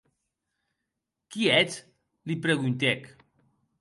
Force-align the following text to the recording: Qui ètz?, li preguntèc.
Qui 1.35 1.45
ètz?, 1.59 1.77
li 2.31 2.39
preguntèc. 2.47 3.07